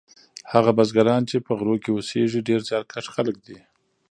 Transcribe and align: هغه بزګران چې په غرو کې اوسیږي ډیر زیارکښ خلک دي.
هغه 0.53 0.71
بزګران 0.77 1.21
چې 1.29 1.37
په 1.45 1.51
غرو 1.59 1.75
کې 1.83 1.89
اوسیږي 1.93 2.41
ډیر 2.47 2.59
زیارکښ 2.67 3.05
خلک 3.15 3.35
دي. 3.47 3.57